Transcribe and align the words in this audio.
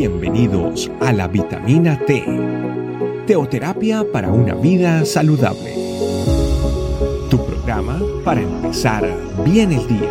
Bienvenidos 0.00 0.90
a 0.98 1.12
la 1.12 1.28
vitamina 1.28 1.98
T, 2.06 2.24
teoterapia 3.26 4.02
para 4.10 4.30
una 4.30 4.54
vida 4.54 5.04
saludable. 5.04 5.74
Tu 7.28 7.36
programa 7.44 8.00
para 8.24 8.40
empezar 8.40 9.06
bien 9.44 9.72
el 9.72 9.86
día. 9.86 10.10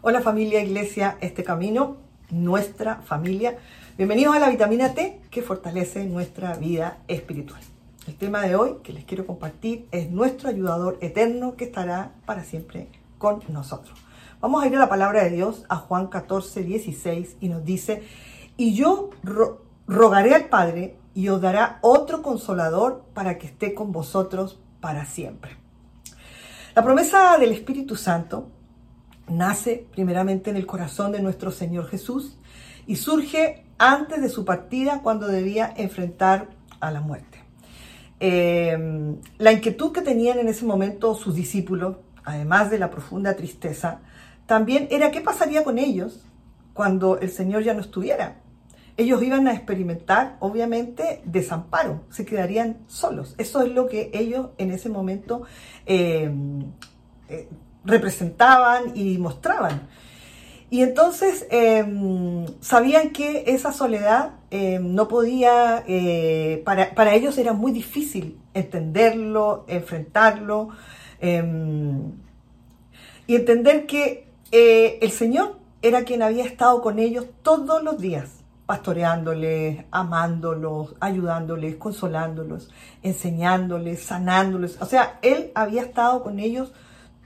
Hola 0.00 0.20
familia 0.20 0.62
Iglesia, 0.62 1.18
este 1.20 1.42
camino, 1.42 1.96
nuestra 2.30 2.98
familia. 3.02 3.58
Bienvenidos 3.98 4.36
a 4.36 4.38
la 4.38 4.48
vitamina 4.48 4.94
T 4.94 5.18
que 5.28 5.42
fortalece 5.42 6.04
nuestra 6.04 6.54
vida 6.54 6.98
espiritual. 7.08 7.73
El 8.06 8.16
tema 8.16 8.42
de 8.42 8.54
hoy 8.54 8.76
que 8.82 8.92
les 8.92 9.06
quiero 9.06 9.26
compartir 9.26 9.88
es 9.90 10.10
nuestro 10.10 10.50
ayudador 10.50 10.98
eterno 11.00 11.56
que 11.56 11.64
estará 11.64 12.12
para 12.26 12.44
siempre 12.44 12.90
con 13.16 13.40
nosotros. 13.48 13.98
Vamos 14.42 14.62
a 14.62 14.66
ir 14.66 14.76
a 14.76 14.78
la 14.78 14.90
palabra 14.90 15.24
de 15.24 15.30
Dios, 15.30 15.64
a 15.70 15.76
Juan 15.76 16.08
14, 16.08 16.64
16, 16.64 17.36
y 17.40 17.48
nos 17.48 17.64
dice, 17.64 18.02
y 18.58 18.74
yo 18.74 19.08
rogaré 19.86 20.34
al 20.34 20.50
Padre 20.50 20.98
y 21.14 21.28
os 21.28 21.40
dará 21.40 21.78
otro 21.80 22.20
consolador 22.20 23.06
para 23.14 23.38
que 23.38 23.46
esté 23.46 23.72
con 23.72 23.90
vosotros 23.90 24.60
para 24.80 25.06
siempre. 25.06 25.56
La 26.74 26.84
promesa 26.84 27.38
del 27.38 27.52
Espíritu 27.52 27.96
Santo 27.96 28.48
nace 29.28 29.86
primeramente 29.92 30.50
en 30.50 30.56
el 30.56 30.66
corazón 30.66 31.10
de 31.10 31.22
nuestro 31.22 31.50
Señor 31.50 31.86
Jesús 31.86 32.36
y 32.86 32.96
surge 32.96 33.64
antes 33.78 34.20
de 34.20 34.28
su 34.28 34.44
partida 34.44 35.00
cuando 35.02 35.26
debía 35.26 35.72
enfrentar 35.74 36.50
a 36.80 36.90
la 36.90 37.00
muerte. 37.00 37.33
Eh, 38.20 39.16
la 39.38 39.52
inquietud 39.52 39.92
que 39.92 40.00
tenían 40.00 40.38
en 40.38 40.48
ese 40.48 40.64
momento 40.64 41.14
sus 41.14 41.34
discípulos, 41.34 41.96
además 42.24 42.70
de 42.70 42.78
la 42.78 42.90
profunda 42.90 43.34
tristeza, 43.34 44.00
también 44.46 44.88
era 44.90 45.10
qué 45.10 45.20
pasaría 45.20 45.64
con 45.64 45.78
ellos 45.78 46.24
cuando 46.72 47.18
el 47.18 47.30
Señor 47.30 47.62
ya 47.62 47.74
no 47.74 47.80
estuviera. 47.80 48.36
Ellos 48.96 49.22
iban 49.22 49.48
a 49.48 49.52
experimentar, 49.52 50.36
obviamente, 50.38 51.20
desamparo, 51.24 52.02
se 52.10 52.24
quedarían 52.24 52.78
solos. 52.86 53.34
Eso 53.38 53.62
es 53.62 53.72
lo 53.72 53.88
que 53.88 54.10
ellos 54.14 54.50
en 54.58 54.70
ese 54.70 54.88
momento 54.88 55.42
eh, 55.84 56.32
eh, 57.28 57.48
representaban 57.84 58.96
y 58.96 59.18
mostraban. 59.18 59.88
Y 60.70 60.82
entonces 60.82 61.46
sabían 62.60 63.10
que 63.10 63.44
esa 63.46 63.72
soledad 63.72 64.30
em, 64.56 64.94
no 64.94 65.08
podía, 65.08 65.82
eh, 65.88 66.62
para, 66.64 67.14
ellos 67.16 67.36
era 67.38 67.52
muy 67.52 67.72
difícil 67.72 68.38
entenderlo, 68.54 69.64
enfrentarlo 69.66 70.68
em, 71.18 72.12
y 73.26 73.34
entender 73.34 73.84
que 73.86 74.28
eh, 74.52 75.00
el 75.02 75.10
Señor 75.10 75.58
era 75.82 76.04
quien 76.04 76.22
había 76.22 76.44
estado 76.44 76.82
con 76.82 77.00
ellos 77.00 77.26
todos 77.42 77.82
los 77.82 77.98
días, 77.98 78.44
pastoreándoles, 78.64 79.86
amándolos, 79.90 80.94
ayudándoles, 81.00 81.74
consolándolos, 81.74 82.70
enseñándoles, 83.02 84.04
sanándoles. 84.04 84.80
O 84.80 84.86
sea, 84.86 85.18
Él 85.22 85.50
había 85.56 85.82
estado 85.82 86.22
con 86.22 86.38
ellos 86.38 86.72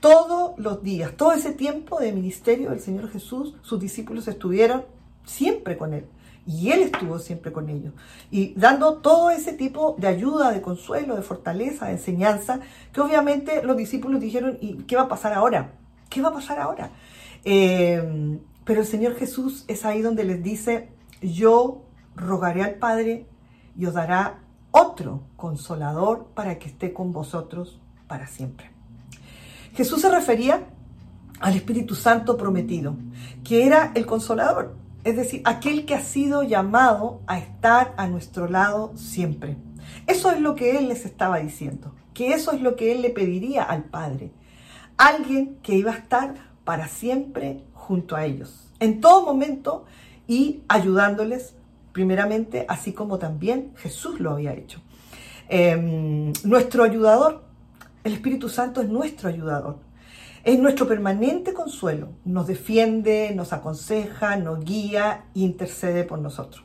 todos 0.01 0.59
los 0.59 0.83
días, 0.83 1.13
todo 1.15 1.33
ese 1.33 1.53
tiempo 1.53 2.01
de 2.01 2.11
ministerio 2.11 2.71
del 2.71 2.81
Señor 2.81 3.11
Jesús, 3.11 3.55
sus 3.61 3.79
discípulos 3.79 4.29
estuvieron 4.29 4.87
siempre 5.27 5.77
con 5.77 5.93
Él. 5.93 6.07
Y 6.49 6.71
Él 6.71 6.81
estuvo 6.81 7.19
siempre 7.19 7.53
con 7.53 7.69
ellos. 7.69 7.93
Y 8.31 8.55
dando 8.55 8.95
todo 8.97 9.31
ese 9.31 9.53
tipo 9.53 9.97
de 9.99 10.09
ayuda, 10.09 10.51
de 10.51 10.63
consuelo, 10.63 11.15
de 11.15 11.21
fortaleza, 11.21 11.87
de 11.87 11.93
enseñanza, 11.93 12.61
que 12.91 13.03
obviamente 13.03 13.63
los 13.63 13.77
discípulos 13.77 14.19
dijeron, 14.19 14.57
¿y 14.63 14.79
qué 14.85 14.97
va 14.97 15.03
a 15.03 15.09
pasar 15.09 15.35
ahora? 15.35 15.75
¿Qué 16.09 16.23
va 16.23 16.31
a 16.31 16.33
pasar 16.33 16.59
ahora? 16.59 16.91
Eh, 17.45 18.39
pero 18.65 18.81
el 18.81 18.87
Señor 18.87 19.17
Jesús 19.17 19.67
es 19.69 19.85
ahí 19.85 20.01
donde 20.01 20.25
les 20.25 20.43
dice, 20.43 20.89
yo 21.21 21.83
rogaré 22.17 22.63
al 22.63 22.77
Padre 22.77 23.27
y 23.77 23.85
os 23.85 23.93
dará 23.93 24.39
otro 24.71 25.25
consolador 25.37 26.29
para 26.35 26.59
que 26.59 26.69
esté 26.69 26.95
con 26.95 27.13
vosotros 27.13 27.79
para 28.07 28.27
siempre. 28.27 28.71
Jesús 29.75 30.01
se 30.01 30.11
refería 30.11 30.67
al 31.41 31.57
Espíritu 31.57 31.95
Santo 31.95 32.39
prometido, 32.39 32.97
que 33.45 33.67
era 33.67 33.93
el 33.95 34.07
consolador, 34.07 34.75
es 35.09 35.17
decir, 35.17 35.43
aquel 35.45 35.87
que 35.87 35.95
ha 35.95 36.01
sido 36.01 36.43
llamado 36.43 37.23
a 37.27 37.39
estar 37.39 37.95
a 37.97 38.07
nuestro 38.07 38.49
lado 38.49 38.93
siempre. 38.97 39.57
Eso 40.07 40.31
es 40.31 40.41
lo 40.41 40.55
que 40.55 40.79
Él 40.79 40.89
les 40.89 41.05
estaba 41.05 41.39
diciendo, 41.39 41.95
que 42.15 42.35
eso 42.35 42.53
es 42.53 42.61
lo 42.61 42.77
que 42.77 42.93
Él 42.93 43.03
le 43.03 43.11
pediría 43.11 43.63
al 43.63 43.85
Padre. 43.85 44.33
Alguien 44.97 45.57
que 45.63 45.75
iba 45.75 45.93
a 45.93 45.97
estar 45.97 46.35
para 46.65 46.89
siempre 46.89 47.65
junto 47.73 48.17
a 48.17 48.27
ellos, 48.27 48.73
en 48.81 49.01
todo 49.01 49.25
momento 49.25 49.87
y 50.27 50.63
ayudándoles 50.69 51.55
primeramente, 51.93 52.67
así 52.69 52.93
como 52.93 53.19
también 53.19 53.73
Jesús 53.77 54.21
lo 54.21 54.33
había 54.33 54.53
hecho. 54.53 54.81
Em, 55.49 56.33
nuestro 56.45 56.85
ayudador 56.85 57.49
el 58.05 58.15
Espíritu 58.15 58.49
Santo 58.49 58.81
es 58.81 58.89
nuestro 58.89 59.29
ayudador. 59.29 59.79
Es 60.45 60.59
nuestro 60.59 60.87
permanente 60.87 61.53
consuelo. 61.53 62.11
Nos 62.25 62.47
defiende, 62.47 63.33
nos 63.35 63.53
aconseja, 63.53 64.37
nos 64.37 64.65
guía 64.65 65.25
intercede 65.35 66.05
por 66.05 66.19
nosotros. 66.19 66.65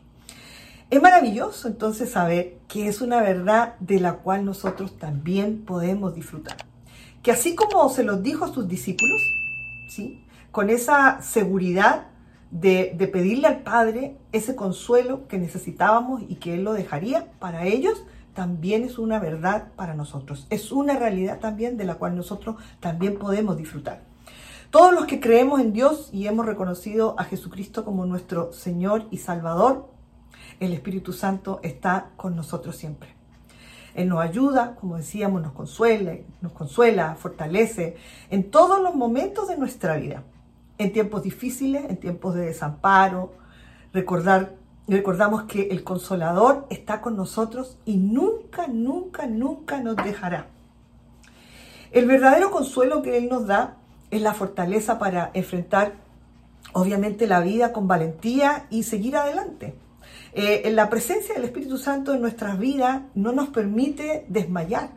Es 0.90 1.02
maravilloso 1.02 1.68
entonces 1.68 2.12
saber 2.12 2.60
que 2.68 2.88
es 2.88 3.02
una 3.02 3.22
verdad 3.22 3.76
de 3.80 4.00
la 4.00 4.18
cual 4.18 4.46
nosotros 4.46 4.98
también 5.00 5.66
podemos 5.66 6.14
disfrutar. 6.14 6.58
Que 7.24 7.32
así 7.32 7.56
como 7.56 7.90
se 7.90 8.04
los 8.04 8.22
dijo 8.22 8.46
a 8.46 8.54
sus 8.54 8.68
discípulos, 8.68 9.22
¿sí? 9.90 10.24
con 10.52 10.70
esa 10.70 11.20
seguridad 11.24 12.08
de, 12.52 12.94
de 12.96 13.08
pedirle 13.08 13.48
al 13.48 13.64
Padre 13.64 14.18
ese 14.32 14.56
consuelo 14.56 15.28
que 15.28 15.40
necesitábamos 15.40 16.22
y 16.30 16.36
que 16.36 16.54
Él 16.54 16.64
lo 16.64 16.74
dejaría 16.74 17.32
para 17.40 17.66
ellos, 17.66 18.04
también 18.34 18.84
es 18.84 18.98
una 18.98 19.20
verdad 19.20 19.72
para 19.76 19.94
nosotros. 19.94 20.48
Es 20.50 20.72
una 20.72 20.98
realidad 20.98 21.40
también 21.40 21.78
de 21.78 21.86
la 21.86 21.96
cual 21.96 22.16
nosotros 22.16 22.56
también 22.80 23.18
podemos 23.18 23.58
disfrutar. 23.58 24.02
Todos 24.70 24.94
los 24.94 25.06
que 25.06 25.20
creemos 25.20 25.62
en 25.62 25.72
Dios 25.72 26.10
y 26.12 26.26
hemos 26.26 26.46
reconocido 26.46 27.16
a 27.20 27.26
Jesucristo 27.26 27.86
como 27.86 28.06
nuestro 28.06 28.54
Señor 28.54 29.06
y 29.12 29.18
Salvador, 29.18 29.90
el 30.60 30.74
Espíritu 30.74 31.14
Santo 31.14 31.60
está 31.62 32.10
con 32.16 32.36
nosotros 32.36 32.76
siempre. 32.76 33.10
Él 33.94 34.10
nos 34.10 34.22
ayuda, 34.22 34.76
como 34.76 34.98
decíamos, 34.98 35.44
nos 35.44 35.54
consuela, 35.54 36.16
nos 36.42 36.54
consuela, 36.54 37.16
fortalece 37.16 37.98
en 38.32 38.50
todos 38.50 38.82
los 38.82 38.96
momentos 38.96 39.48
de 39.48 39.58
nuestra 39.58 39.98
vida, 39.98 40.24
en 40.80 40.92
tiempos 40.92 41.22
difíciles, 41.22 41.86
en 41.88 41.98
tiempos 41.98 42.34
de 42.34 42.46
desamparo, 42.46 43.34
recordar 43.94 44.56
recordamos 44.88 45.44
que 45.44 45.70
el 45.70 45.84
consolador 45.84 46.66
está 46.70 47.02
con 47.02 47.16
nosotros 47.16 47.78
y 47.86 47.98
nunca, 47.98 48.68
nunca, 48.68 49.26
nunca 49.28 49.80
nos 49.80 49.96
dejará. 49.96 50.48
El 51.92 52.08
verdadero 52.08 52.52
consuelo 52.52 53.02
que 53.02 53.18
Él 53.18 53.30
nos 53.30 53.46
da 53.46 53.78
es 54.12 54.22
la 54.22 54.34
fortaleza 54.34 55.00
para 55.00 55.32
enfrentar, 55.34 55.94
obviamente, 56.74 57.28
la 57.28 57.40
vida 57.40 57.72
con 57.72 57.88
valentía 57.88 58.68
y 58.70 58.84
seguir 58.84 59.16
adelante. 59.16 59.76
Eh, 60.34 60.72
la 60.72 60.90
presencia 60.90 61.36
del 61.36 61.44
Espíritu 61.44 61.78
Santo 61.78 62.14
en 62.14 62.22
nuestras 62.22 62.58
vidas 62.58 63.04
no 63.14 63.32
nos 63.32 63.50
permite 63.50 64.26
desmayar 64.28 64.90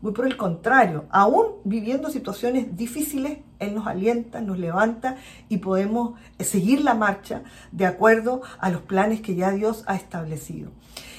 muy 0.00 0.12
por 0.12 0.26
el 0.26 0.36
contrario, 0.36 1.06
aún 1.10 1.56
viviendo 1.64 2.10
situaciones 2.10 2.76
difíciles, 2.76 3.38
Él 3.58 3.74
nos 3.74 3.86
alienta, 3.86 4.40
nos 4.40 4.58
levanta 4.58 5.16
y 5.48 5.58
podemos 5.58 6.14
seguir 6.38 6.82
la 6.82 6.94
marcha 6.94 7.42
de 7.72 7.86
acuerdo 7.86 8.42
a 8.58 8.70
los 8.70 8.82
planes 8.82 9.20
que 9.20 9.34
ya 9.34 9.50
Dios 9.50 9.84
ha 9.86 9.96
establecido. 9.96 10.70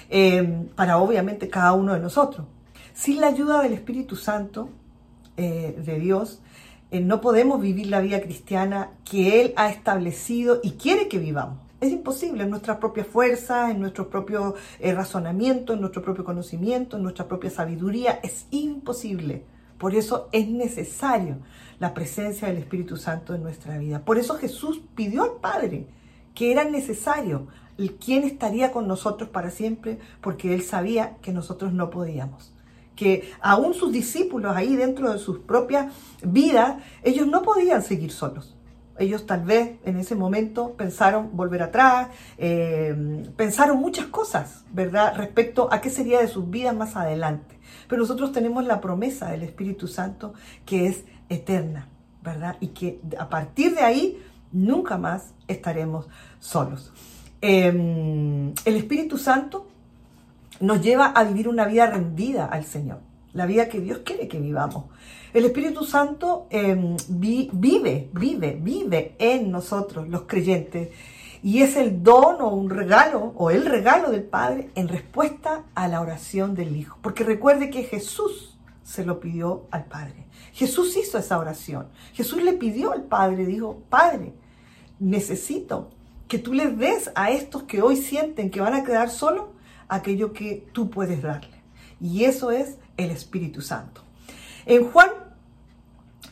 Eh, 0.10 0.68
para 0.76 1.00
obviamente 1.00 1.50
cada 1.50 1.74
uno 1.74 1.94
de 1.94 2.00
nosotros. 2.00 2.48
Sin 2.94 3.20
la 3.20 3.28
ayuda 3.28 3.62
del 3.62 3.74
Espíritu 3.74 4.16
Santo 4.16 4.70
eh, 5.36 5.78
de 5.86 6.00
Dios, 6.00 6.42
eh, 6.92 7.02
no 7.02 7.20
podemos 7.20 7.60
vivir 7.60 7.88
la 7.88 8.00
vida 8.00 8.22
cristiana 8.22 8.92
que 9.04 9.42
Él 9.42 9.54
ha 9.58 9.70
establecido 9.70 10.62
y 10.64 10.72
quiere 10.72 11.10
que 11.10 11.20
vivamos. 11.20 11.60
Es 11.82 11.92
imposible 11.92 12.44
en 12.44 12.50
nuestra 12.50 12.80
propia 12.80 13.04
fuerza, 13.04 13.70
en 13.70 13.82
nuestro 13.82 14.10
propio 14.10 14.56
razonamiento, 14.82 15.74
en 15.74 15.82
nuestro 15.82 16.02
propio 16.02 16.24
conocimiento, 16.24 16.98
en 16.98 17.04
nuestra 17.04 17.28
propia 17.28 17.52
sabiduría. 17.52 18.20
Es 18.24 18.48
imposible. 18.50 19.44
Por 19.78 19.96
eso 19.96 20.30
es 20.32 20.48
necesario 20.48 21.38
la 21.80 21.94
presencia 21.94 22.48
del 22.48 22.58
Espíritu 22.58 22.98
Santo 22.98 23.36
en 23.36 23.44
nuestra 23.44 23.78
vida. 23.78 24.04
Por 24.04 24.18
eso 24.18 24.36
Jesús 24.36 24.82
pidió 24.96 25.24
al 25.24 25.40
Padre 25.42 25.88
que 26.34 26.52
era 26.52 26.64
necesario 26.64 27.48
quien 28.00 28.24
estaría 28.24 28.72
con 28.72 28.88
nosotros 28.88 29.30
para 29.30 29.52
siempre, 29.52 30.00
porque 30.22 30.54
él 30.54 30.64
sabía 30.64 31.18
que 31.22 31.32
nosotros 31.32 31.74
no 31.74 31.90
podíamos. 31.92 32.54
Que 32.96 33.32
aún 33.40 33.76
sus 33.76 33.92
discípulos 33.92 34.56
ahí 34.56 34.76
dentro 34.76 35.14
de 35.14 35.20
sus 35.20 35.40
propias 35.40 35.94
vidas, 36.24 36.82
ellos 37.04 37.28
no 37.28 37.44
podían 37.44 37.84
seguir 37.84 38.12
solos 38.12 38.57
Ellos 39.00 39.26
tal 39.26 39.44
vez 39.44 39.78
en 39.86 39.98
ese 39.98 40.16
momento 40.16 40.74
pensaron 40.74 41.36
volver 41.36 41.64
atrás, 41.64 42.10
eh, 42.38 43.24
pensaron 43.36 43.78
muchas 43.80 44.08
cosas, 44.08 44.66
¿verdad? 44.72 45.14
Respecto 45.16 45.70
a 45.72 45.82
qué 45.82 45.90
sería 45.90 46.20
de 46.20 46.28
sus 46.28 46.50
vidas 46.50 46.76
más 46.76 46.96
adelante. 46.96 47.60
Pero 47.88 48.02
nosotros 48.02 48.32
tenemos 48.32 48.66
la 48.66 48.82
promesa 48.82 49.30
del 49.32 49.44
Espíritu 49.44 49.88
Santo 49.88 50.34
que 50.66 50.88
es 50.88 51.04
eterna, 51.30 51.88
¿verdad? 52.24 52.58
Y 52.60 52.68
que 52.68 53.00
a 53.18 53.30
partir 53.30 53.76
de 53.76 53.82
ahí 53.82 54.24
nunca 54.52 54.98
más 54.98 55.34
estaremos 55.48 56.08
solos. 56.40 56.92
Em, 57.42 58.54
el 58.66 58.76
Espíritu 58.76 59.18
Santo 59.18 59.68
nos 60.60 60.82
lleva 60.82 61.08
a 61.08 61.24
vivir 61.24 61.48
una 61.48 61.66
vida 61.66 61.88
rendida 61.88 62.46
al 62.46 62.66
Señor, 62.66 63.00
la 63.34 63.46
vida 63.46 63.70
que 63.70 63.82
Dios 63.82 64.00
quiere 64.00 64.28
que 64.28 64.40
vivamos. 64.40 64.86
El 65.34 65.46
Espíritu 65.46 65.84
Santo 65.84 66.48
em, 66.50 66.96
vive, 67.10 68.10
vive, 68.14 68.58
vive 68.62 69.16
en 69.20 69.52
nosotros, 69.52 70.08
los 70.08 70.24
creyentes, 70.24 70.90
y 71.44 71.62
es 71.62 71.76
el 71.76 72.02
don 72.02 72.42
o 72.42 72.50
un 72.50 72.70
regalo 72.70 73.34
o 73.36 73.52
el 73.52 73.66
regalo 73.66 74.10
del 74.10 74.24
Padre 74.24 74.72
en 74.76 74.88
respuesta 74.88 75.64
a 75.76 75.88
la 75.88 76.02
oración 76.02 76.56
del 76.56 76.76
Hijo. 76.76 76.98
Porque 77.02 77.24
recuerde 77.24 77.70
que 77.70 77.84
Jesús 77.84 78.58
se 78.84 79.06
lo 79.06 79.20
pidió 79.20 79.68
al 79.70 79.86
Padre. 79.86 80.26
Jesús 80.54 80.98
hizo 80.98 81.18
esa 81.18 81.38
oración. 81.38 81.90
Jesús 82.14 82.42
le 82.42 82.54
pidió 82.54 82.92
al 82.92 83.04
Padre, 83.04 83.46
dijo, 83.46 83.84
Padre, 83.90 84.34
necesito 85.00 85.90
que 86.28 86.40
tú 86.40 86.54
les 86.54 86.78
des 86.78 87.12
a 87.14 87.32
estos 87.32 87.64
que 87.64 87.82
hoy 87.82 87.98
sienten 87.98 88.50
que 88.50 88.62
van 88.62 88.74
a 88.74 88.84
quedar 88.84 89.10
solos 89.10 89.46
aquello 89.88 90.34
que 90.34 90.68
tú 90.74 90.90
puedes 90.90 91.22
darle. 91.22 91.62
Y 92.00 92.26
eso 92.26 92.52
es 92.52 92.78
el 92.98 93.12
Espíritu 93.12 93.62
Santo. 93.62 94.02
En 94.66 94.90
Juan, 94.92 95.10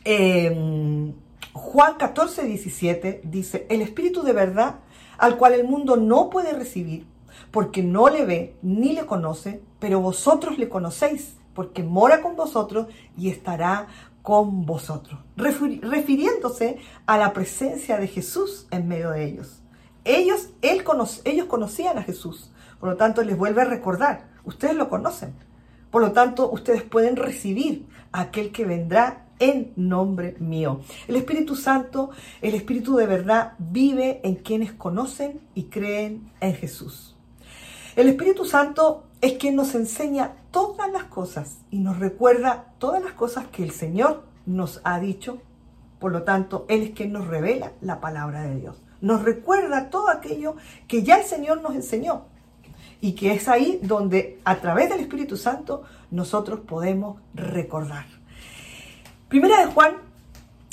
eh, 0.04 1.12
Juan 1.52 1.94
14, 1.94 2.44
17 2.44 3.22
dice, 3.24 3.66
el 3.70 3.80
Espíritu 3.80 4.22
de 4.22 4.32
verdad 4.32 4.80
al 5.18 5.36
cual 5.36 5.54
el 5.54 5.64
mundo 5.64 5.96
no 5.96 6.28
puede 6.28 6.52
recibir 6.52 7.06
porque 7.50 7.82
no 7.82 8.08
le 8.08 8.24
ve 8.24 8.56
ni 8.62 8.92
le 8.92 9.06
conoce, 9.06 9.62
pero 9.78 10.00
vosotros 10.00 10.58
le 10.58 10.68
conocéis 10.68 11.36
porque 11.54 11.82
mora 11.82 12.20
con 12.20 12.36
vosotros 12.36 12.88
y 13.16 13.30
estará 13.30 13.86
con 14.22 14.66
vosotros, 14.66 15.20
refiriéndose 15.36 16.78
a 17.06 17.16
la 17.16 17.32
presencia 17.32 17.96
de 17.96 18.08
Jesús 18.08 18.66
en 18.70 18.88
medio 18.88 19.10
de 19.10 19.24
ellos. 19.24 19.62
Ellos, 20.04 20.50
ellos 20.60 21.46
conocían 21.46 21.98
a 21.98 22.02
Jesús, 22.02 22.50
por 22.78 22.90
lo 22.90 22.96
tanto 22.96 23.22
les 23.22 23.36
vuelve 23.36 23.62
a 23.62 23.66
recordar, 23.66 24.28
ustedes 24.44 24.74
lo 24.74 24.88
conocen, 24.88 25.34
por 25.96 26.02
lo 26.02 26.12
tanto 26.12 26.50
ustedes 26.50 26.82
pueden 26.82 27.16
recibir 27.16 27.86
a 28.12 28.20
aquel 28.20 28.52
que 28.52 28.66
vendrá 28.66 29.28
en 29.38 29.72
nombre 29.76 30.36
mío. 30.40 30.82
El 31.08 31.16
Espíritu 31.16 31.56
Santo, 31.56 32.10
el 32.42 32.54
Espíritu 32.54 32.96
de 32.96 33.06
verdad, 33.06 33.54
vive 33.58 34.20
en 34.22 34.34
quienes 34.34 34.74
conocen 34.74 35.40
y 35.54 35.70
creen 35.70 36.30
en 36.40 36.52
Jesús. 36.54 37.16
El 37.96 38.10
Espíritu 38.10 38.44
Santo 38.44 39.04
es 39.22 39.38
quien 39.38 39.56
nos 39.56 39.74
enseña 39.74 40.34
todas 40.50 40.92
las 40.92 41.04
cosas 41.04 41.60
y 41.70 41.78
nos 41.78 41.98
recuerda 41.98 42.74
todas 42.76 43.02
las 43.02 43.14
cosas 43.14 43.46
que 43.46 43.62
el 43.62 43.70
Señor 43.70 44.24
nos 44.44 44.82
ha 44.84 45.00
dicho. 45.00 45.38
Por 45.98 46.12
lo 46.12 46.24
tanto, 46.24 46.66
Él 46.68 46.82
es 46.82 46.90
quien 46.90 47.10
nos 47.10 47.26
revela 47.26 47.72
la 47.80 48.00
palabra 48.00 48.42
de 48.42 48.60
Dios. 48.60 48.82
Nos 49.00 49.22
recuerda 49.22 49.88
todo 49.88 50.10
aquello 50.10 50.56
que 50.88 51.02
ya 51.02 51.16
el 51.16 51.24
Señor 51.24 51.62
nos 51.62 51.74
enseñó. 51.74 52.26
Y 53.00 53.12
que 53.12 53.32
es 53.32 53.48
ahí 53.48 53.78
donde 53.82 54.40
a 54.44 54.56
través 54.56 54.88
del 54.88 55.00
Espíritu 55.00 55.36
Santo 55.36 55.82
nosotros 56.10 56.60
podemos 56.60 57.20
recordar. 57.34 58.06
Primera 59.28 59.64
de 59.64 59.72
Juan 59.72 59.96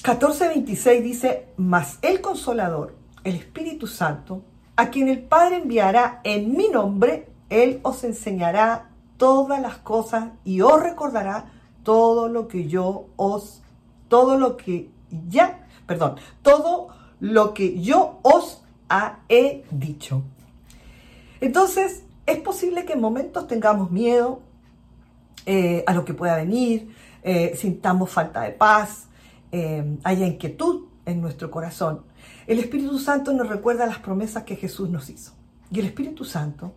14:26 0.03 1.01
dice, 1.01 1.47
mas 1.57 1.99
el 2.01 2.21
consolador, 2.21 2.95
el 3.23 3.35
Espíritu 3.35 3.87
Santo, 3.87 4.41
a 4.75 4.89
quien 4.89 5.07
el 5.07 5.21
Padre 5.21 5.57
enviará 5.57 6.21
en 6.23 6.55
mi 6.55 6.69
nombre, 6.69 7.27
Él 7.49 7.79
os 7.83 8.03
enseñará 8.03 8.89
todas 9.17 9.61
las 9.61 9.77
cosas 9.77 10.29
y 10.43 10.61
os 10.61 10.81
recordará 10.81 11.45
todo 11.83 12.27
lo 12.27 12.47
que 12.47 12.67
yo 12.67 13.07
os, 13.15 13.61
todo 14.07 14.37
lo 14.37 14.57
que 14.57 14.89
ya, 15.29 15.67
perdón, 15.85 16.15
todo 16.41 16.89
lo 17.19 17.53
que 17.53 17.81
yo 17.81 18.19
os 18.23 18.61
he 19.29 19.63
dicho. 19.71 20.23
Entonces, 21.41 22.03
es 22.25 22.37
posible 22.39 22.85
que 22.85 22.93
en 22.93 23.01
momentos 23.01 23.47
tengamos 23.47 23.91
miedo 23.91 24.41
eh, 25.45 25.83
a 25.87 25.93
lo 25.93 26.05
que 26.05 26.13
pueda 26.13 26.37
venir, 26.37 26.95
eh, 27.21 27.55
sintamos 27.55 28.09
falta 28.09 28.41
de 28.41 28.51
paz, 28.51 29.07
eh, 29.51 29.97
haya 30.03 30.25
inquietud 30.25 30.85
en 31.05 31.21
nuestro 31.21 31.51
corazón. 31.51 32.03
El 32.47 32.59
Espíritu 32.59 32.97
Santo 32.99 33.33
nos 33.33 33.47
recuerda 33.47 33.85
las 33.85 33.99
promesas 33.99 34.43
que 34.43 34.55
Jesús 34.55 34.89
nos 34.89 35.09
hizo. 35.09 35.33
Y 35.69 35.79
el 35.79 35.85
Espíritu 35.85 36.23
Santo 36.23 36.75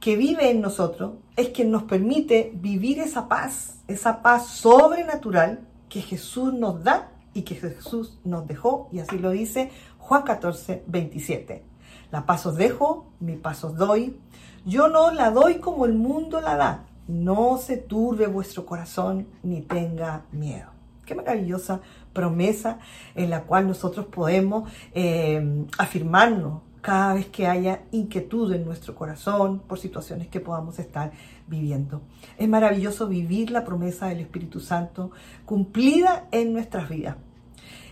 que 0.00 0.16
vive 0.16 0.50
en 0.50 0.60
nosotros 0.60 1.12
es 1.36 1.50
quien 1.50 1.70
nos 1.70 1.84
permite 1.84 2.52
vivir 2.54 2.98
esa 2.98 3.28
paz, 3.28 3.76
esa 3.86 4.20
paz 4.20 4.48
sobrenatural 4.48 5.60
que 5.88 6.00
Jesús 6.00 6.52
nos 6.52 6.82
da 6.82 7.12
y 7.34 7.42
que 7.42 7.54
Jesús 7.54 8.18
nos 8.24 8.46
dejó. 8.46 8.88
Y 8.92 8.98
así 8.98 9.18
lo 9.18 9.30
dice 9.30 9.70
Juan 9.98 10.22
14, 10.22 10.82
27. 10.86 11.71
La 12.12 12.26
paz 12.26 12.44
os 12.44 12.56
dejo, 12.56 13.06
mi 13.20 13.36
paz 13.36 13.64
os 13.64 13.74
doy. 13.74 14.20
Yo 14.66 14.88
no 14.88 15.10
la 15.12 15.30
doy 15.30 15.60
como 15.60 15.86
el 15.86 15.94
mundo 15.94 16.42
la 16.42 16.56
da. 16.56 16.84
No 17.08 17.56
se 17.56 17.78
turbe 17.78 18.26
vuestro 18.26 18.66
corazón 18.66 19.26
ni 19.42 19.62
tenga 19.62 20.26
miedo. 20.30 20.68
Qué 21.06 21.14
maravillosa 21.14 21.80
promesa 22.12 22.78
en 23.14 23.30
la 23.30 23.44
cual 23.44 23.66
nosotros 23.66 24.06
podemos 24.06 24.70
eh, 24.92 25.64
afirmarnos 25.78 26.60
cada 26.82 27.14
vez 27.14 27.28
que 27.28 27.46
haya 27.46 27.84
inquietud 27.92 28.52
en 28.52 28.66
nuestro 28.66 28.94
corazón 28.94 29.60
por 29.60 29.78
situaciones 29.78 30.28
que 30.28 30.40
podamos 30.40 30.78
estar 30.78 31.12
viviendo. 31.46 32.02
Es 32.36 32.48
maravilloso 32.48 33.08
vivir 33.08 33.50
la 33.50 33.64
promesa 33.64 34.08
del 34.08 34.20
Espíritu 34.20 34.60
Santo 34.60 35.12
cumplida 35.46 36.26
en 36.30 36.52
nuestras 36.52 36.90
vidas. 36.90 37.16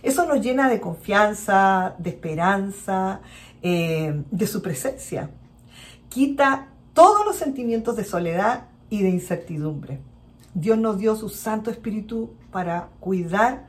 Eso 0.03 0.25
nos 0.25 0.41
llena 0.41 0.67
de 0.67 0.81
confianza, 0.81 1.95
de 1.99 2.09
esperanza, 2.09 3.21
eh, 3.61 4.23
de 4.31 4.47
su 4.47 4.61
presencia. 4.61 5.31
Quita 6.09 6.69
todos 6.93 7.25
los 7.25 7.35
sentimientos 7.35 7.95
de 7.95 8.03
soledad 8.03 8.67
y 8.89 9.01
de 9.03 9.09
incertidumbre. 9.09 9.99
Dios 10.53 10.77
nos 10.77 10.97
dio 10.97 11.15
su 11.15 11.29
Santo 11.29 11.71
Espíritu 11.71 12.33
para 12.51 12.89
cuidar 12.99 13.67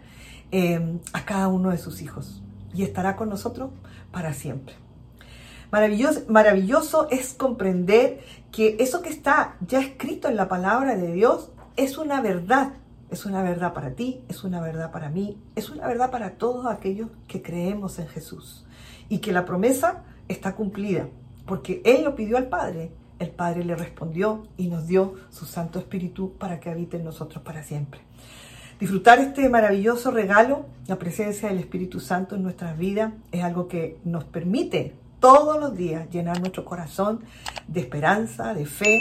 eh, 0.51 0.99
a 1.13 1.25
cada 1.25 1.49
uno 1.49 1.71
de 1.71 1.79
sus 1.79 2.03
hijos 2.03 2.43
y 2.75 2.83
estará 2.83 3.17
con 3.17 3.29
nosotros 3.29 3.71
para 4.11 4.35
siempre. 4.35 4.75
Maravilloso, 5.71 6.23
maravilloso 6.29 7.09
es 7.11 7.33
comprender 7.33 8.21
que 8.51 8.77
eso 8.81 9.01
que 9.01 9.09
está 9.09 9.57
ya 9.67 9.81
escrito 9.81 10.29
en 10.29 10.37
la 10.37 10.49
palabra 10.49 10.97
de 10.97 11.13
Dios 11.13 11.51
es 11.77 11.97
una 11.97 12.21
verdad. 12.21 12.75
Es 13.11 13.27
una 13.27 13.43
verdad 13.43 13.75
para 13.75 13.91
ti, 13.91 14.23
es 14.29 14.43
una 14.43 14.61
verdad 14.61 14.91
para 14.91 15.11
mí, 15.11 15.39
es 15.55 15.69
una 15.69 15.87
verdad 15.87 16.11
para 16.11 16.37
todos 16.37 16.67
aquellos 16.67 17.11
que 17.27 17.43
creemos 17.43 17.99
en 17.99 18.09
Jesús. 18.09 18.67
Y 19.09 19.19
que 19.19 19.33
la 19.33 19.45
promesa 19.45 20.05
está 20.29 20.55
cumplida, 20.55 21.09
porque 21.47 21.83
Él 21.85 22.05
lo 22.05 22.15
pidió 22.15 22.37
al 22.37 22.49
Padre, 22.49 22.93
el 23.19 23.31
Padre 23.31 23.65
le 23.65 23.77
respondió 23.77 24.43
y 24.57 24.67
nos 24.67 24.87
dio 24.87 25.15
su 25.31 25.47
Santo 25.47 25.79
Espíritu 25.79 26.33
para 26.39 26.61
que 26.61 26.71
habite 26.71 26.97
en 26.97 27.05
nosotros 27.05 27.43
para 27.43 27.63
siempre. 27.63 28.01
Disfrutar 28.81 29.21
este 29.21 29.49
maravilloso 29.49 30.11
regalo, 30.11 30.67
la 30.89 30.99
presencia 30.99 31.49
del 31.49 31.59
Espíritu 31.59 32.01
Santo 32.01 32.35
en 32.35 32.43
nuestras 32.43 32.77
vidas, 32.77 33.13
es 33.31 33.45
algo 33.45 33.69
que 33.69 33.99
nos 34.05 34.25
permite 34.25 34.97
todos 35.21 35.61
los 35.61 35.77
días 35.77 36.11
llenar 36.11 36.41
nuestro 36.41 36.65
corazón 36.65 37.21
de 37.69 37.79
esperanza, 37.79 38.55
de 38.55 38.67
fe 38.67 38.99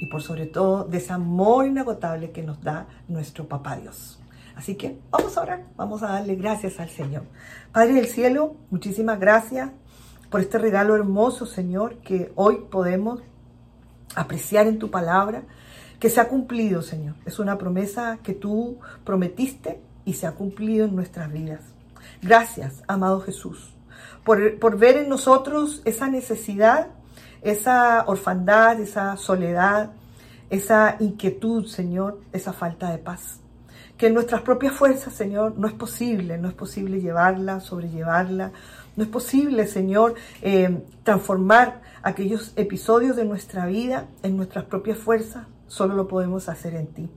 y 0.00 0.06
por 0.06 0.20
sobre 0.22 0.46
todo 0.46 0.82
de 0.84 0.98
ese 0.98 1.12
amor 1.12 1.66
inagotable 1.66 2.32
que 2.32 2.42
nos 2.42 2.60
da 2.60 2.88
nuestro 3.06 3.46
Papá 3.46 3.76
Dios. 3.76 4.19
Así 4.60 4.74
que 4.74 4.98
vamos 5.10 5.38
a 5.38 5.40
orar, 5.40 5.64
vamos 5.74 6.02
a 6.02 6.08
darle 6.08 6.34
gracias 6.34 6.78
al 6.80 6.90
Señor. 6.90 7.22
Padre 7.72 7.94
del 7.94 8.06
cielo, 8.06 8.56
muchísimas 8.70 9.18
gracias 9.18 9.70
por 10.28 10.42
este 10.42 10.58
regalo 10.58 10.94
hermoso, 10.94 11.46
Señor, 11.46 11.96
que 12.00 12.30
hoy 12.34 12.66
podemos 12.70 13.22
apreciar 14.14 14.66
en 14.66 14.78
tu 14.78 14.90
palabra, 14.90 15.44
que 15.98 16.10
se 16.10 16.20
ha 16.20 16.28
cumplido, 16.28 16.82
Señor. 16.82 17.14
Es 17.24 17.38
una 17.38 17.56
promesa 17.56 18.18
que 18.22 18.34
tú 18.34 18.78
prometiste 19.02 19.80
y 20.04 20.12
se 20.12 20.26
ha 20.26 20.32
cumplido 20.32 20.84
en 20.84 20.94
nuestras 20.94 21.32
vidas. 21.32 21.62
Gracias, 22.20 22.82
amado 22.86 23.22
Jesús 23.22 23.72
por, 24.24 24.78
ver 24.78 24.96
en 24.98 25.08
nosotros 25.08 25.82
esa 25.84 26.08
necesidad, 26.08 26.88
esa 27.42 28.04
orfandad, 28.06 28.80
esa 28.80 29.16
soledad, 29.16 29.92
esa 30.50 30.96
inquietud, 31.00 31.66
Señor, 31.66 32.20
esa 32.32 32.52
falta 32.52 32.90
de 32.90 32.98
paz. 32.98 33.40
Que 34.00 34.06
en 34.06 34.14
nuestras 34.14 34.40
propias 34.40 34.72
fuerzas, 34.72 35.12
Señor, 35.12 35.58
no 35.58 35.68
es 35.68 35.74
posible, 35.74 36.38
no 36.38 36.48
es 36.48 36.54
posible 36.54 37.02
llevarla, 37.02 37.60
sobrellevarla, 37.60 38.50
no 38.96 39.04
es 39.04 39.10
posible, 39.10 39.66
Señor, 39.66 40.14
eh, 40.40 40.82
transformar 41.02 41.82
aquellos 42.02 42.54
episodios 42.56 43.14
de 43.14 43.26
nuestra 43.26 43.66
vida 43.66 44.08
en 44.22 44.38
nuestras 44.38 44.64
propias 44.64 44.96
fuerzas, 44.96 45.46
solo 45.66 45.94
lo 45.94 46.08
podemos 46.08 46.48
hacer 46.48 46.76
en 46.76 46.86
ti. 46.86 47.10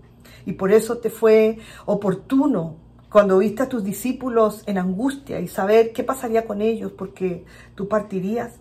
Y 0.46 0.52
por 0.52 0.74
eso 0.74 0.98
te 0.98 1.10
fue 1.10 1.58
oportuno 1.86 2.76
cuando 3.10 3.38
viste 3.38 3.64
a 3.64 3.70
tus 3.70 3.86
discípulos 3.86 4.64
en 4.66 4.78
angustia 4.78 5.40
y 5.40 5.48
saber 5.48 5.94
qué 5.94 6.04
pasaría 6.04 6.46
con 6.46 6.62
ellos 6.62 6.92
porque 6.92 7.46
tú 7.76 7.88
partirías, 7.88 8.60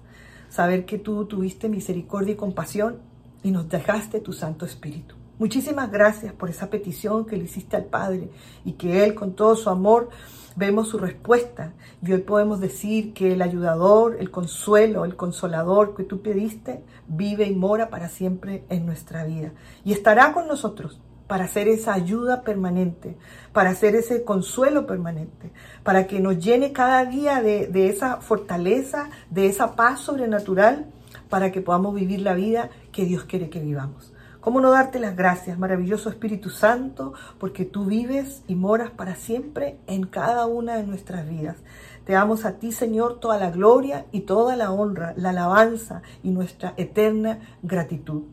saber 0.48 0.84
que 0.84 0.98
tú 0.98 1.24
tuviste 1.24 1.68
misericordia 1.68 2.34
y 2.34 2.36
compasión 2.36 2.98
y 3.42 3.50
nos 3.50 3.68
dejaste 3.68 4.20
tu 4.20 4.32
Santo 4.32 4.64
Espíritu. 4.64 5.16
Muchísimas 5.42 5.90
gracias 5.90 6.32
por 6.32 6.50
esa 6.50 6.70
petición 6.70 7.26
que 7.26 7.36
le 7.36 7.42
hiciste 7.42 7.74
al 7.74 7.86
Padre 7.86 8.30
y 8.64 8.74
que 8.74 9.02
Él 9.02 9.16
con 9.16 9.34
todo 9.34 9.56
su 9.56 9.70
amor 9.70 10.08
vemos 10.54 10.88
su 10.88 10.98
respuesta 10.98 11.72
y 12.00 12.12
hoy 12.12 12.20
podemos 12.20 12.60
decir 12.60 13.12
que 13.12 13.32
el 13.32 13.42
ayudador, 13.42 14.18
el 14.20 14.30
consuelo, 14.30 15.04
el 15.04 15.16
consolador 15.16 15.96
que 15.96 16.04
tú 16.04 16.22
pediste 16.22 16.84
vive 17.08 17.44
y 17.46 17.56
mora 17.56 17.90
para 17.90 18.08
siempre 18.08 18.62
en 18.68 18.86
nuestra 18.86 19.24
vida 19.24 19.50
y 19.84 19.92
estará 19.92 20.32
con 20.32 20.46
nosotros 20.46 21.00
para 21.26 21.46
hacer 21.46 21.66
esa 21.66 21.92
ayuda 21.92 22.42
permanente, 22.42 23.16
para 23.52 23.70
hacer 23.70 23.96
ese 23.96 24.22
consuelo 24.22 24.86
permanente, 24.86 25.50
para 25.82 26.06
que 26.06 26.20
nos 26.20 26.38
llene 26.38 26.72
cada 26.72 27.04
día 27.04 27.42
de, 27.42 27.66
de, 27.66 27.88
esa 27.88 28.18
fortaleza, 28.18 29.10
de 29.28 29.46
esa 29.46 29.74
paz 29.74 30.02
sobrenatural, 30.02 30.86
para 31.28 31.50
que 31.50 31.60
podamos 31.60 31.96
vivir 31.96 32.20
la 32.20 32.34
vida 32.34 32.70
que 32.92 33.06
Dios 33.06 33.24
quiere 33.24 33.50
que 33.50 33.58
vivamos. 33.58 34.11
¿Cómo 34.42 34.60
no 34.60 34.72
darte 34.72 34.98
las 34.98 35.14
gracias, 35.14 35.56
maravilloso 35.56 36.10
Espíritu 36.10 36.50
Santo, 36.50 37.12
porque 37.38 37.64
tú 37.64 37.84
vives 37.84 38.42
y 38.48 38.56
moras 38.56 38.90
para 38.90 39.14
siempre 39.14 39.78
en 39.86 40.04
cada 40.04 40.46
una 40.46 40.74
de 40.74 40.82
nuestras 40.82 41.28
vidas? 41.28 41.58
Te 42.04 42.14
damos 42.14 42.44
a 42.44 42.58
ti, 42.58 42.72
Señor, 42.72 43.20
toda 43.20 43.38
la 43.38 43.52
gloria 43.52 44.06
y 44.10 44.22
toda 44.22 44.56
la 44.56 44.72
honra, 44.72 45.14
la 45.16 45.30
alabanza 45.30 46.02
y 46.24 46.30
nuestra 46.30 46.74
eterna 46.76 47.38
gratitud. 47.62 48.24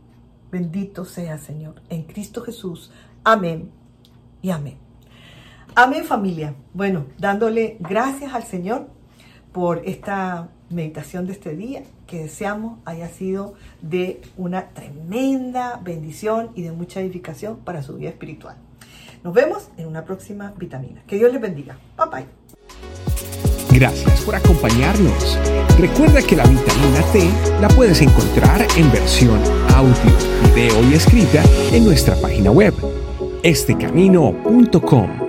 Bendito 0.51 1.05
sea, 1.05 1.37
Señor, 1.37 1.75
en 1.89 2.01
Cristo 2.01 2.41
Jesús. 2.41 2.91
Amén 3.23 3.69
y 4.41 4.49
amén. 4.49 4.79
Amén 5.75 6.05
familia. 6.05 6.55
Bueno, 6.73 7.05
dándole 7.19 7.77
gracias 7.81 8.33
al 8.33 8.45
Señor 8.45 8.87
por 9.51 9.83
esta 9.85 10.49
meditación 10.69 11.27
de 11.27 11.33
este 11.33 11.55
día 11.55 11.83
que 12.07 12.19
deseamos 12.23 12.79
haya 12.85 13.09
sido 13.09 13.53
de 13.81 14.21
una 14.37 14.69
tremenda 14.69 15.79
bendición 15.83 16.51
y 16.55 16.61
de 16.61 16.71
mucha 16.71 17.01
edificación 17.01 17.57
para 17.57 17.83
su 17.83 17.95
vida 17.95 18.09
espiritual. 18.09 18.55
Nos 19.23 19.33
vemos 19.33 19.69
en 19.77 19.87
una 19.87 20.05
próxima 20.05 20.53
vitamina. 20.57 21.03
Que 21.05 21.17
Dios 21.17 21.31
les 21.31 21.41
bendiga. 21.41 21.77
Bye 21.97 22.07
bye. 22.11 22.39
Gracias 23.71 24.21
por 24.21 24.35
acompañarnos. 24.35 25.37
Recuerda 25.77 26.21
que 26.21 26.35
la 26.35 26.43
vitamina 26.43 27.01
T 27.13 27.29
la 27.61 27.67
puedes 27.69 28.01
encontrar 28.01 28.65
en 28.77 28.91
versión 28.91 29.39
audio, 29.75 29.93
video 30.53 30.83
y 30.89 30.95
escrita 30.95 31.43
en 31.71 31.85
nuestra 31.85 32.15
página 32.15 32.51
web, 32.51 32.73
estecamino.com. 33.43 35.28